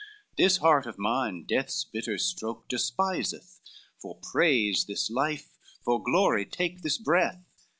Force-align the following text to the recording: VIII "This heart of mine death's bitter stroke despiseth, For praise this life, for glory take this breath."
VIII 0.35 0.43
"This 0.45 0.57
heart 0.57 0.87
of 0.87 0.97
mine 0.97 1.43
death's 1.47 1.83
bitter 1.83 2.17
stroke 2.17 2.67
despiseth, 2.67 3.61
For 3.99 4.15
praise 4.19 4.85
this 4.85 5.11
life, 5.11 5.53
for 5.83 6.01
glory 6.01 6.43
take 6.47 6.81
this 6.81 6.97
breath." 6.97 7.45